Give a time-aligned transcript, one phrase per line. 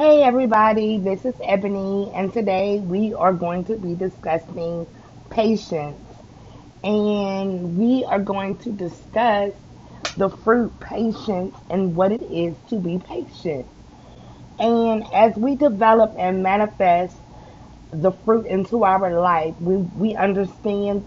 [0.00, 4.86] Hey everybody, this is Ebony, and today we are going to be discussing
[5.28, 6.00] patience.
[6.82, 9.52] And we are going to discuss
[10.16, 13.66] the fruit patience and what it is to be patient.
[14.58, 17.14] And as we develop and manifest
[17.92, 21.06] the fruit into our life, we, we understand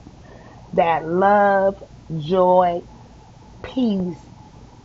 [0.73, 1.83] that love,
[2.19, 2.83] joy,
[3.63, 4.19] peace,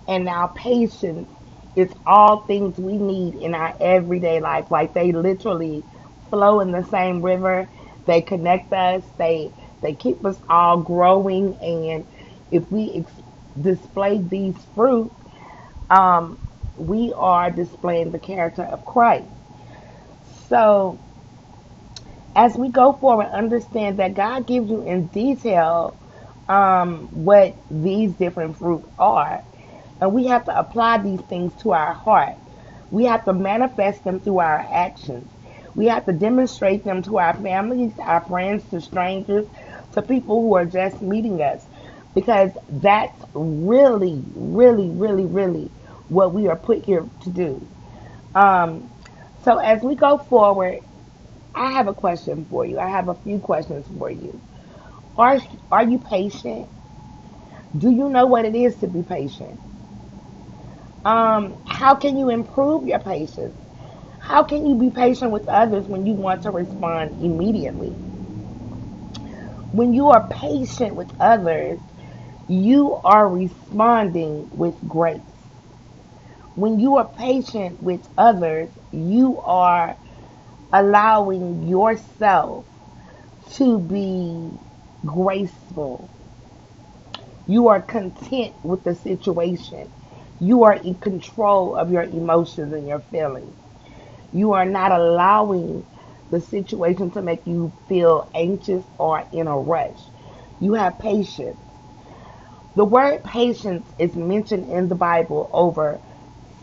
[0.09, 1.29] and now patience
[1.77, 4.70] is all things we need in our everyday life.
[4.70, 5.87] Like they literally
[6.30, 7.70] flow in the same river.
[8.06, 9.05] They connect us.
[9.19, 11.57] They they keep us all growing.
[11.62, 12.07] And
[12.51, 13.23] if we ex-
[13.60, 15.12] display these fruit,
[15.91, 16.41] um,
[16.77, 19.29] we are displaying the character of Christ.
[20.48, 21.01] So
[22.37, 25.98] as we go forward, understand that God gives you in detail
[26.48, 29.45] um, what these different fruit are.
[30.01, 32.37] And we have to apply these things to our heart.
[32.91, 35.29] We have to manifest them through our actions.
[35.74, 39.46] We have to demonstrate them to our families, our friends, to strangers,
[39.93, 41.65] to people who are just meeting us.
[42.15, 45.71] Because that's really, really, really, really
[46.09, 47.66] what we are put here to do.
[48.35, 48.91] Um,
[49.45, 50.80] so as we go forward,
[51.54, 52.79] I have a question for you.
[52.79, 54.41] I have a few questions for you.
[55.16, 55.41] Are
[55.73, 56.69] are you patient?
[57.76, 59.60] Do you know what it is to be patient?
[61.04, 63.57] Um, how can you improve your patience?
[64.21, 67.97] How can you be patient with others when you want to respond immediately?
[69.72, 71.81] When you are patient with others,
[72.49, 75.21] you are responding with grace.
[76.54, 79.97] When you are patient with others, you are
[80.72, 82.66] allowing yourself
[83.53, 84.50] to be
[85.06, 86.10] graceful.
[87.47, 89.91] You are content with the situation.
[90.41, 93.55] You are in control of your emotions and your feelings.
[94.33, 95.87] You are not allowing
[96.31, 100.00] the situation to make you feel anxious or in a rush.
[100.60, 101.59] You have patience.
[102.77, 106.00] The word patience is mentioned in the Bible over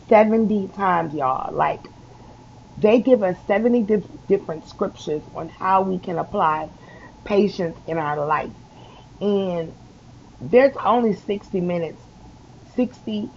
[0.09, 1.53] 70 times, y'all.
[1.53, 1.89] Like,
[2.77, 6.69] they give us 70 dif- different scriptures on how we can apply
[7.25, 8.51] patience in our life.
[9.21, 9.73] And
[10.41, 12.01] there's only 60 minutes,
[12.75, 13.29] 60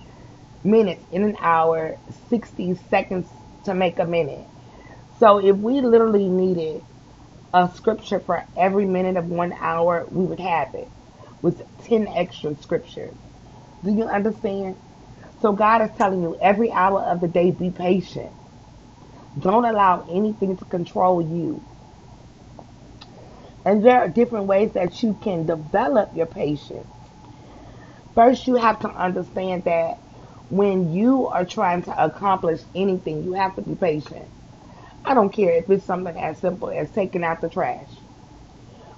[0.64, 1.98] minutes in an hour,
[2.28, 3.28] 60 seconds
[3.64, 4.46] to make a minute.
[5.18, 6.82] So if we literally needed
[7.52, 10.88] a scripture for every minute of one hour, we would have it
[11.42, 13.14] with 10 extra scriptures.
[13.84, 14.76] Do you understand?
[15.40, 18.32] So God is telling you every hour of the day, be patient.
[19.38, 21.62] Don't allow anything to control you.
[23.64, 26.86] And there are different ways that you can develop your patience.
[28.14, 30.00] First, you have to understand that
[30.50, 34.26] when you are trying to accomplish anything, you have to be patient.
[35.04, 37.88] I don't care if it's something as simple as taking out the trash.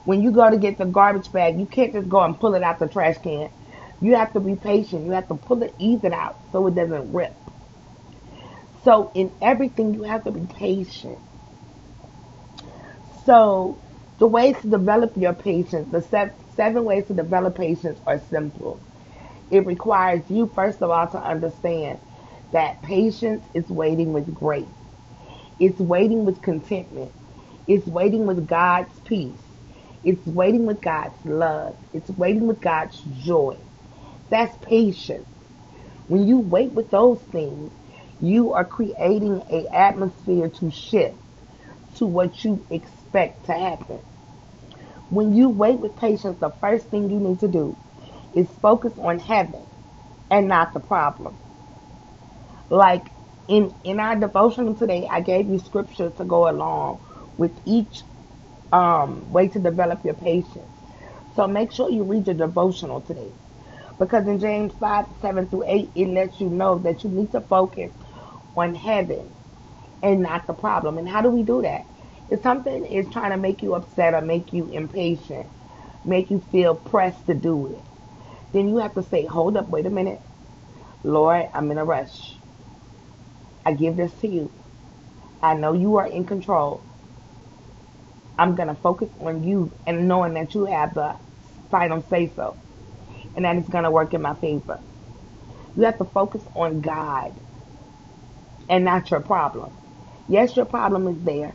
[0.05, 2.63] When you go to get the garbage bag, you can't just go and pull it
[2.63, 3.51] out the trash can.
[4.01, 5.05] You have to be patient.
[5.05, 7.37] You have to pull it, ease it out so it doesn't rip.
[8.85, 11.19] So in everything, you have to be patient.
[13.27, 13.79] So
[14.19, 18.81] the ways to develop your patience, the seven, seven ways to develop patience are simple.
[19.51, 22.01] It requires you, first of all, to understand
[22.53, 24.67] that patience is waiting with grace.
[25.61, 27.13] It's waiting with contentment.
[27.67, 29.41] It's waiting with God's peace.
[30.05, 31.77] It's waiting with God's love.
[31.95, 33.59] It's waiting with God's joy.
[34.31, 35.27] That's patience.
[36.09, 37.73] When you wait with those things,
[38.21, 41.17] you are creating an atmosphere to shift
[41.97, 44.01] to what you expect to happen.
[45.11, 47.77] When you wait with patience, the first thing you need to do
[48.35, 49.67] is focus on heaven
[50.31, 51.37] and not the problem.
[52.71, 53.11] Like
[53.49, 57.01] in in our devotional today, I gave you scripture to go along
[57.39, 58.03] with each
[58.73, 60.71] um, way to develop your patience.
[61.37, 63.33] So make sure you read your devotional today.
[63.99, 67.41] Because in James 5, 7 through 8, it lets you know that you need to
[67.41, 67.93] focus
[68.57, 69.31] on heaven
[70.03, 70.99] and not the problem.
[70.99, 71.87] And how do we do that?
[72.31, 75.49] If something is trying to make you upset or make you impatient,
[76.05, 77.85] make you feel pressed to do it,
[78.53, 80.21] then you have to say, hold up, wait a minute.
[81.05, 82.37] Lord, I'm in a rush.
[83.65, 84.53] I give this to you.
[85.43, 86.83] I know you are in control.
[88.39, 91.17] I'm going to focus on you and knowing that you have the
[91.71, 92.57] final say so
[93.37, 94.81] and that it's going to work in my favor.
[95.77, 97.35] You have to focus on God
[98.69, 99.73] and not your problem.
[100.29, 101.55] Yes, your problem is there.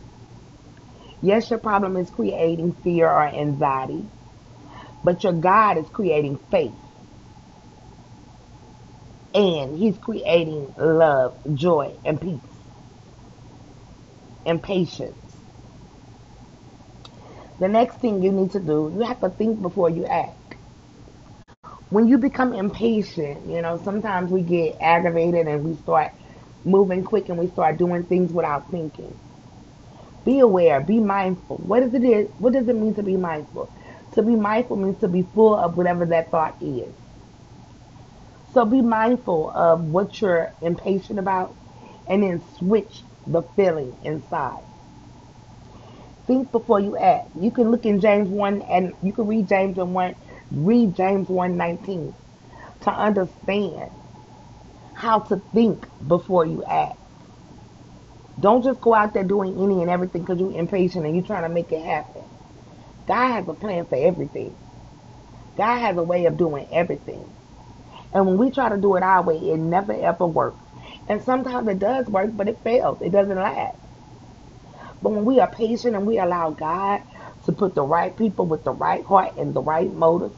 [1.22, 4.06] Yes, your problem is creating fear or anxiety,
[5.04, 6.76] but your God is creating faith
[9.36, 12.42] and He's creating love, joy, and peace.
[14.46, 15.18] and patience.
[17.60, 20.58] The next thing you need to do, you have to think before you act.
[21.90, 26.12] When you become impatient, you know, sometimes we get aggravated and we start
[26.66, 29.20] moving quick and we start doing things without thinking.
[30.26, 31.58] Be aware, be mindful.
[31.58, 32.30] What does it is?
[32.40, 33.72] What does it mean to be mindful?
[34.14, 36.96] To be mindful means to be full of whatever that thought is.
[38.56, 41.54] So be mindful of what you're impatient about
[42.08, 44.64] and then switch the feeling inside.
[46.26, 47.32] Think before you act.
[47.38, 50.16] You can look in James 1 and you can read James 1,
[50.52, 52.14] read James 1:19
[52.84, 53.92] to understand
[54.94, 56.98] how to think before you act.
[58.40, 61.44] Don't just go out there doing any and everything because you're impatient and you're trying
[61.44, 62.24] to make it happen.
[63.06, 64.56] God has a plan for everything.
[65.58, 67.30] God has a way of doing everything.
[68.16, 70.64] And when we try to do it our way, it never ever works.
[71.10, 73.02] And sometimes it does work, but it fails.
[73.02, 73.78] It doesn't last.
[75.04, 77.02] But when we are patient and we allow God
[77.46, 80.38] to put the right people with the right heart and the right motives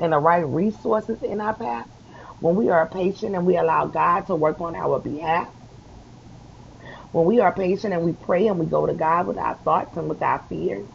[0.00, 1.88] and the right resources in our path,
[2.40, 5.48] when we are patient and we allow God to work on our behalf,
[7.12, 9.96] when we are patient and we pray and we go to God with our thoughts
[9.96, 10.88] and with our fears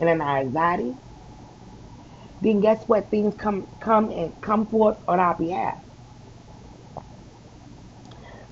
[0.00, 0.96] and in our anxiety,
[2.40, 3.10] then guess what?
[3.10, 5.78] Things come come and come forth on our behalf.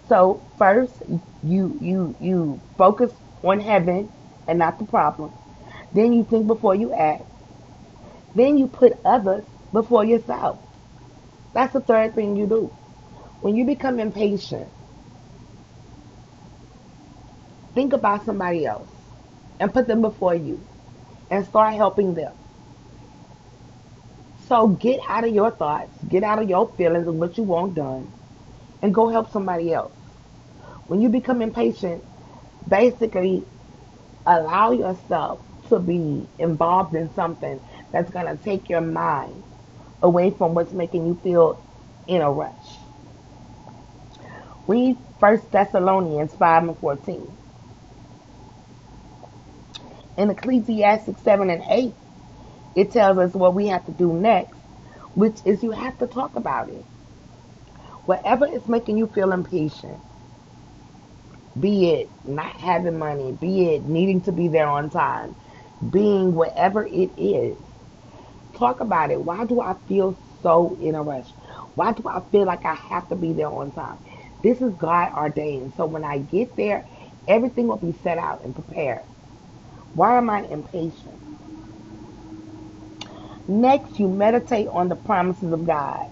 [0.08, 1.02] So first
[1.42, 3.12] you you you focus
[3.42, 4.10] on heaven
[4.48, 5.32] and not the problem.
[5.92, 7.24] Then you think before you act.
[8.34, 10.58] Then you put others before yourself.
[11.54, 12.72] That's the third thing you do.
[13.40, 14.68] When you become impatient,
[17.74, 18.88] think about somebody else
[19.60, 20.60] and put them before you
[21.30, 22.32] and start helping them.
[24.48, 27.74] So get out of your thoughts, get out of your feelings and what you want
[27.74, 28.10] done,
[28.80, 29.92] and go help somebody else.
[30.86, 32.02] When you become impatient,
[32.66, 33.44] basically
[34.24, 37.60] allow yourself to be involved in something
[37.92, 39.42] that's going to take your mind
[40.00, 41.62] away from what's making you feel
[42.06, 42.54] in a rush.
[44.66, 47.32] Read 1 Thessalonians 5 and 14.
[50.16, 51.94] In Ecclesiastes 7 and 8,
[52.78, 54.56] it tells us what we have to do next,
[55.16, 56.84] which is you have to talk about it.
[58.06, 59.98] Whatever is making you feel impatient,
[61.60, 65.34] be it not having money, be it needing to be there on time,
[65.90, 67.58] being whatever it is,
[68.54, 69.20] talk about it.
[69.20, 71.30] Why do I feel so in a rush?
[71.74, 73.98] Why do I feel like I have to be there on time?
[74.44, 75.72] This is God ordained.
[75.76, 76.86] So when I get there,
[77.26, 79.02] everything will be set out and prepared.
[79.94, 81.18] Why am I impatient?
[83.48, 86.06] Next, you meditate on the promises of God.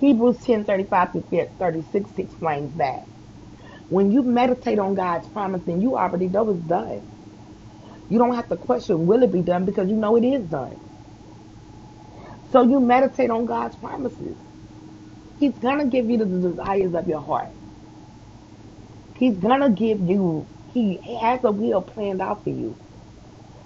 [0.00, 1.20] Hebrews 10 35 to
[1.58, 3.06] 36 explains that.
[3.88, 7.02] When you meditate on God's promise, then you already know it's done.
[8.08, 9.64] You don't have to question, will it be done?
[9.64, 10.78] Because you know it is done.
[12.52, 14.36] So you meditate on God's promises.
[15.38, 17.50] He's going to give you the desires of your heart.
[19.16, 22.76] He's going to give you, he has a will planned out for you.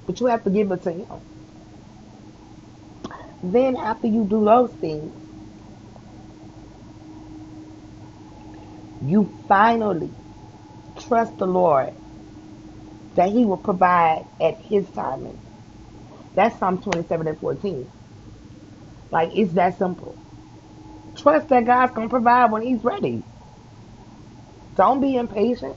[0.06, 1.06] But you have to give it to him.
[3.42, 5.20] Then after you do those things,
[9.00, 10.14] you finally
[10.98, 11.92] trust the Lord
[13.16, 15.40] that he will provide at his timing.
[16.34, 17.90] That's Psalm 27 and 14.
[19.12, 20.18] Like, it's that simple.
[21.16, 23.26] Trust that God's going to provide when he's ready.
[24.76, 25.76] Don't be impatient.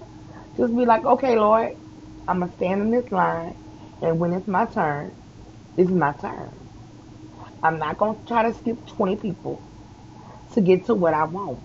[0.57, 1.71] Just be like, okay, Lord,
[2.27, 3.55] I'm going to stand in this line,
[4.01, 5.15] and when it's my turn,
[5.77, 6.62] it's my turn.
[7.63, 9.61] I'm not going to try to skip 20 people
[10.53, 11.59] to get to what I want.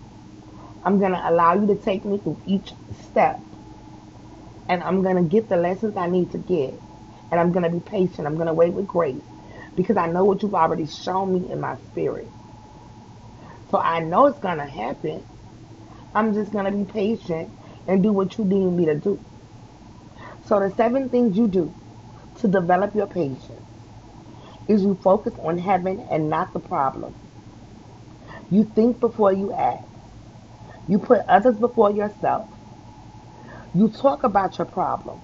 [0.84, 3.40] I'm going to allow you to take me through each step.
[4.68, 6.74] And I'm going to get the lessons I need to get.
[7.30, 8.26] And I'm going to be patient.
[8.26, 9.20] I'm going to wait with grace
[9.74, 12.28] because I know what you've already shown me in my spirit.
[13.70, 15.26] So I know it's going to happen.
[16.14, 17.50] I'm just going to be patient
[17.88, 19.20] and do what you need me to do.
[20.46, 21.74] So the seven things you do
[22.40, 23.67] to develop your patience
[24.68, 27.14] is you focus on heaven and not the problem.
[28.50, 29.86] You think before you act.
[30.88, 32.48] You put others before yourself.
[33.74, 35.20] You talk about your problem.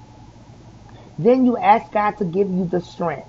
[1.18, 3.28] Then you ask God to give you the strength.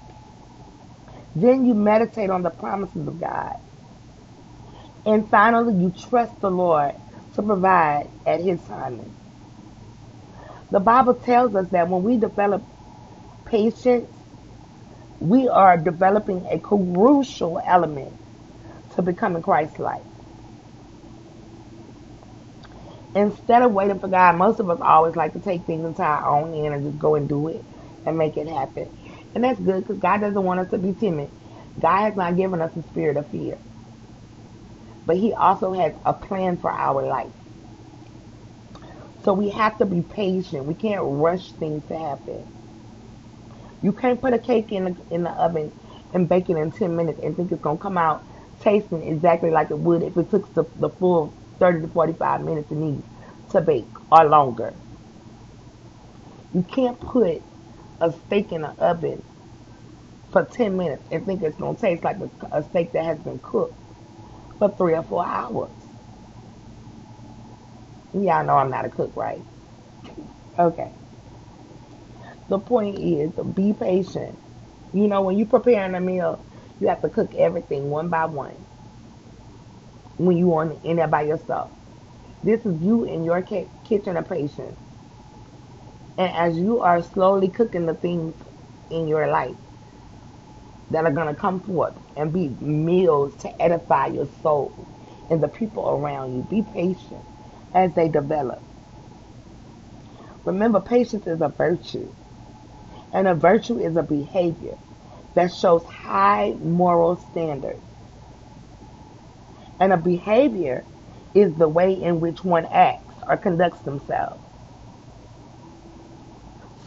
[1.35, 3.57] Then you meditate on the promises of God.
[5.05, 6.93] And finally, you trust the Lord
[7.35, 9.13] to provide at His timing.
[10.71, 12.63] The Bible tells us that when we develop
[13.45, 14.09] patience,
[15.19, 18.13] we are developing a crucial element
[18.95, 20.03] to becoming Christ-like.
[23.15, 26.27] Instead of waiting for God, most of us always like to take things into our
[26.27, 27.63] own hand and just go and do it
[28.05, 28.89] and make it happen.
[29.33, 31.29] And that's good because God doesn't want us to be timid.
[31.79, 33.57] God has not given us a spirit of fear.
[35.05, 37.31] But He also has a plan for our life.
[39.23, 40.65] So we have to be patient.
[40.65, 42.47] We can't rush things to happen.
[43.85, 45.71] You can't put a cake in the, in the oven
[46.11, 48.25] and bake it in 10 minutes and think it's going to come out
[48.59, 52.71] tasting exactly like it would if it took the, the full 30 to 45 minutes
[52.71, 53.03] it needs
[53.51, 54.73] to bake or longer.
[56.51, 57.43] You can't put
[58.01, 59.21] a steak in the oven
[60.31, 63.19] for 10 minutes and think it's going to taste like a, a steak that has
[63.19, 63.75] been cooked
[64.57, 65.69] for three or four hours.
[68.15, 69.43] Y'all know I'm not a cook, right?
[70.57, 70.91] Okay.
[72.47, 74.37] The point is be patient.
[74.93, 76.43] You know, when you're preparing a meal,
[76.79, 78.55] you have to cook everything one by one.
[80.17, 81.71] When you on in there by yourself,
[82.43, 84.77] this is you in your kitchen of patience.
[86.17, 88.35] And as you are slowly cooking the things
[88.89, 89.57] in your life
[90.91, 94.71] that are going to come forth and be meals to edify your soul
[95.29, 97.23] and the people around you, be patient
[97.73, 98.61] as they develop.
[100.45, 102.13] Remember, patience is a virtue,
[103.15, 104.77] and a virtue is a behavior
[105.35, 107.81] that shows high moral standards.
[109.79, 110.85] And a behavior
[111.33, 114.41] is the way in which one acts or conducts themselves.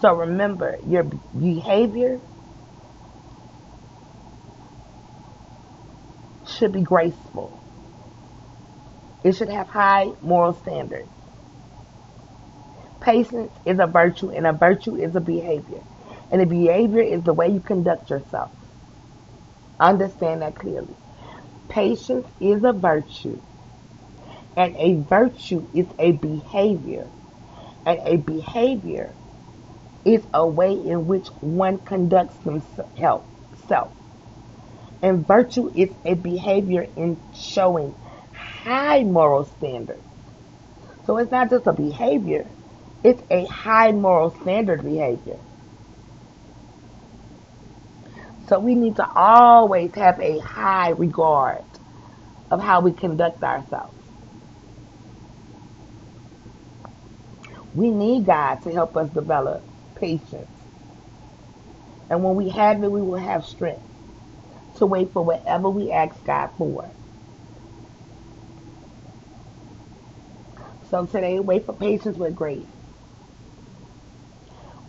[0.00, 1.04] So remember, your
[1.38, 2.20] behavior
[6.46, 7.62] should be graceful.
[9.24, 11.10] It should have high moral standards.
[13.00, 15.82] Patience is a virtue, and a virtue is a behavior.
[16.30, 18.50] And a behavior is the way you conduct yourself.
[19.80, 20.94] Understand that clearly.
[21.68, 23.40] Patience is a virtue,
[24.56, 27.06] and a virtue is a behavior.
[27.86, 29.12] And a behavior
[30.04, 33.24] is a way in which one conducts himself.
[35.02, 37.94] And virtue is a behavior in showing
[38.34, 40.02] high moral standards.
[41.06, 42.46] So it's not just a behavior,
[43.04, 45.38] it's a high moral standard behavior.
[48.48, 51.64] So we need to always have a high regard
[52.50, 53.94] of how we conduct ourselves.
[57.74, 60.48] We need God to help us develop patience.
[62.10, 63.82] And when we have it, we will have strength
[64.76, 66.92] to wait for whatever we ask God for.
[70.90, 72.68] So today, wait for patience with grace.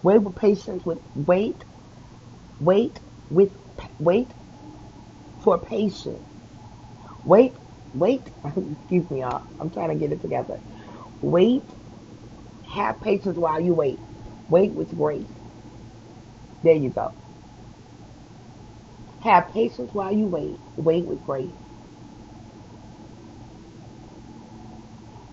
[0.03, 1.65] Wait with patience with wait,
[2.59, 3.53] wait with
[3.99, 4.33] wait
[5.43, 6.27] for patience.
[7.23, 7.57] Wait,
[7.93, 8.31] wait.
[8.45, 9.43] Excuse me, y'all.
[9.59, 10.61] I'm trying to get it together.
[11.21, 11.73] Wait.
[12.63, 14.01] Have patience while you wait.
[14.49, 15.31] Wait with grace.
[16.63, 17.11] There you go.
[19.21, 20.61] Have patience while you wait.
[20.77, 21.55] Wait with grace.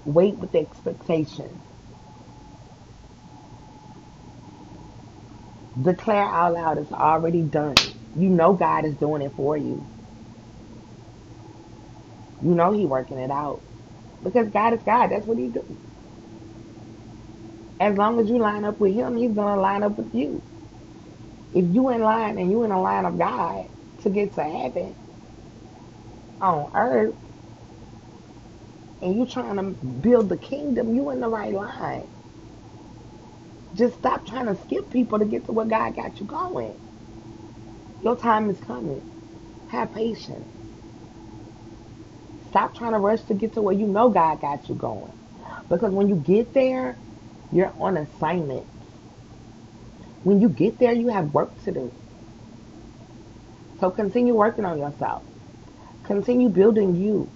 [0.04, 1.62] Wait with expectation.
[5.80, 7.76] Declare out loud it's already done.
[8.14, 9.88] You know God is doing it for you.
[12.40, 13.62] You know He working it out.
[14.23, 15.09] Because God is God.
[15.09, 15.78] That's what He do.
[17.80, 20.45] As long as you line up with Him, He's gonna line up with you.
[21.52, 23.66] If you in line and you in the line of God
[24.02, 24.97] to get to heaven
[26.40, 27.16] on earth,
[29.02, 32.09] and you trying to build the kingdom, you in the right line.
[33.76, 36.75] Just stop trying to skip people to get to where God got you going.
[38.02, 39.02] Your time is coming.
[39.68, 40.47] Have patience.
[42.50, 45.12] Stop trying to rush to get to where you know God got you going.
[45.68, 46.97] Because when you get there,
[47.52, 48.66] you're on assignment.
[50.25, 51.92] When you get there, you have work to do.
[53.80, 55.23] So continue working on yourself.
[56.04, 57.28] Continue building you.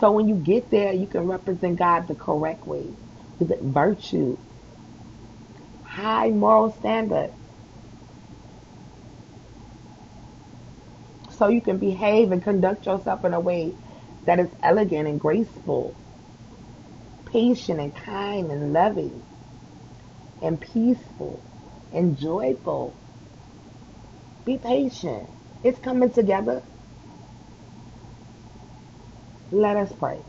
[0.00, 2.86] So when you get there, you can represent God the correct way
[3.38, 4.38] with virtue,
[6.02, 7.32] high moral standard.
[11.30, 13.74] So you can behave and conduct yourself in a way
[14.26, 15.96] that is elegant and graceful,
[17.26, 19.22] patient and kind and loving,
[20.42, 21.42] and peaceful
[21.92, 22.94] and joyful.
[24.44, 25.28] Be patient.
[25.64, 26.62] It's coming together.
[29.52, 30.20] Let us pray.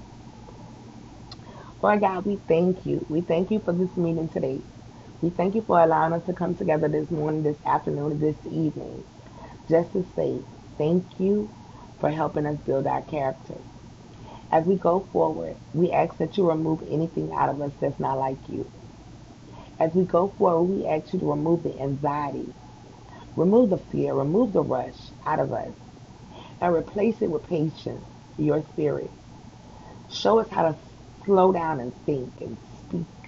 [1.82, 3.06] Lord God, we thank you.
[3.10, 4.62] We thank you for this meeting today.
[5.24, 9.06] We thank you for allowing us to come together this morning, this afternoon, this evening,
[9.70, 10.42] just to say
[10.78, 11.50] thank you
[12.02, 13.56] for helping us build our character.
[14.52, 18.20] As we go forward, we ask that you remove anything out of us that's not
[18.20, 18.70] like you.
[19.80, 22.54] As we go forward, we ask you to remove the anxiety,
[23.38, 25.72] remove the fear, remove the rush out of us,
[26.60, 28.04] and replace it with patience,
[28.38, 29.10] your spirit.
[30.10, 30.76] Show us how to
[31.24, 33.23] slow down and think and speak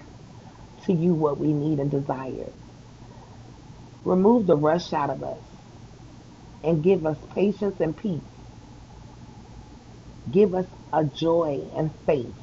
[0.86, 2.50] to you what we need and desire.
[4.04, 5.38] Remove the rush out of us
[6.64, 8.20] and give us patience and peace.
[10.30, 12.34] Give us a joy and faith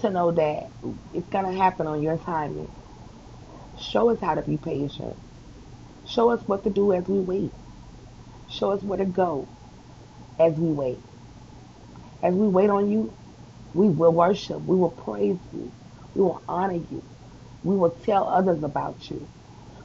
[0.00, 0.70] to know that
[1.14, 2.70] it's going to happen on your timing.
[3.80, 5.16] Show us how to be patient.
[6.06, 7.52] Show us what to do as we wait.
[8.48, 9.48] Show us where to go
[10.38, 11.00] as we wait.
[12.22, 13.12] As we wait on you,
[13.74, 14.60] we will worship.
[14.62, 15.72] We will praise you.
[16.16, 17.02] We will honor you.
[17.62, 19.28] We will tell others about you.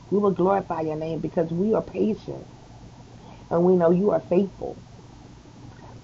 [0.09, 2.47] We will glorify your name because we are patient
[3.49, 4.77] and we know you are faithful.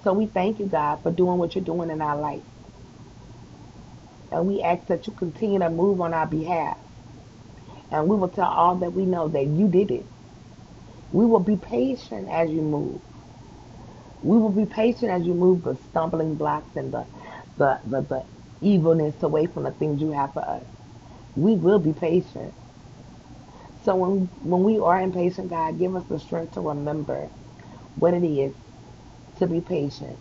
[0.03, 2.43] So we thank you, God, for doing what you're doing in our life.
[4.31, 6.77] And we ask that you continue to move on our behalf.
[7.89, 10.05] And we will tell all that we know that you did it.
[11.13, 13.01] We will be patient as you move.
[14.22, 17.05] We will be patient as you move the stumbling blocks and the,
[17.57, 18.25] the, the, the
[18.61, 20.65] evilness away from the things you have for us.
[21.35, 22.53] We will be patient.
[23.83, 27.29] So when, when we are impatient, God, give us the strength to remember
[27.95, 28.53] what it is
[29.39, 30.19] to be patient.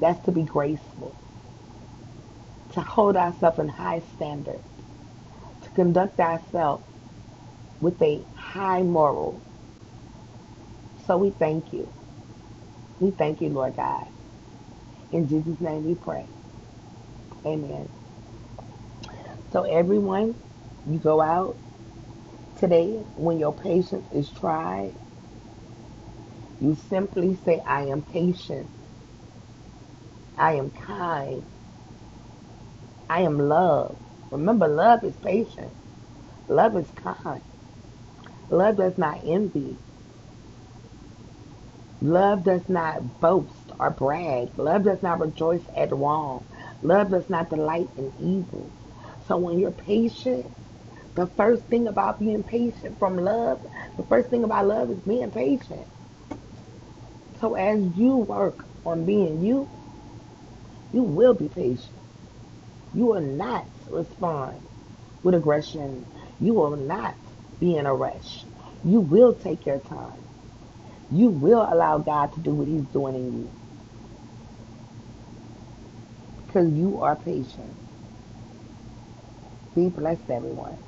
[0.00, 1.14] That's to be graceful.
[2.74, 4.64] To hold ourselves in high standards.
[5.62, 6.84] To conduct ourselves
[7.80, 9.42] with a high moral.
[11.06, 11.92] So we thank you.
[13.00, 14.06] We thank you, Lord God.
[15.12, 16.28] In Jesus' name we pray.
[17.46, 17.88] Amen.
[19.52, 20.36] So everyone,
[20.86, 21.56] you go out
[22.58, 24.94] today when your patience is tried.
[26.60, 28.68] You simply say, I am patient.
[30.36, 31.44] I am kind.
[33.10, 33.96] I am love.
[34.30, 35.72] Remember, love is patient.
[36.48, 37.42] Love is kind.
[38.50, 39.76] Love does not envy.
[42.02, 44.50] Love does not boast or brag.
[44.58, 46.44] Love does not rejoice at wrong.
[46.82, 48.70] Love does not delight in evil.
[49.26, 50.50] So when you're patient,
[51.14, 53.60] the first thing about being patient from love,
[53.96, 55.86] the first thing about love is being patient.
[57.40, 59.68] So as you work on being you,
[60.92, 61.90] you will be patient.
[62.94, 64.60] You will not respond
[65.22, 66.06] with aggression.
[66.40, 67.14] You will not
[67.60, 68.44] be in a rush.
[68.84, 70.22] You will take your time.
[71.10, 73.57] You will allow God to do what he's doing in you.
[76.58, 77.76] Because you are patient.
[79.74, 80.78] Be blessed, everyone.